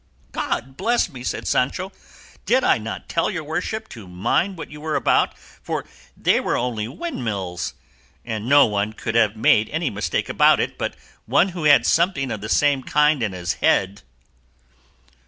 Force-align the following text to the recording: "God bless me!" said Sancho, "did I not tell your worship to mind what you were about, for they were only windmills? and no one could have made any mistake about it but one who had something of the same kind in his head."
"God 0.31 0.77
bless 0.77 1.09
me!" 1.11 1.23
said 1.23 1.47
Sancho, 1.47 1.91
"did 2.47 2.63
I 2.63 2.79
not 2.79 3.07
tell 3.07 3.29
your 3.29 3.43
worship 3.43 3.87
to 3.89 4.07
mind 4.07 4.57
what 4.57 4.71
you 4.71 4.81
were 4.81 4.95
about, 4.95 5.37
for 5.37 5.85
they 6.17 6.39
were 6.39 6.57
only 6.57 6.87
windmills? 6.87 7.75
and 8.25 8.49
no 8.49 8.65
one 8.65 8.93
could 8.93 9.13
have 9.13 9.35
made 9.35 9.69
any 9.69 9.91
mistake 9.91 10.27
about 10.27 10.59
it 10.59 10.75
but 10.75 10.95
one 11.27 11.49
who 11.49 11.65
had 11.65 11.85
something 11.85 12.31
of 12.31 12.41
the 12.41 12.49
same 12.49 12.81
kind 12.81 13.21
in 13.21 13.31
his 13.33 13.53
head." 13.61 14.01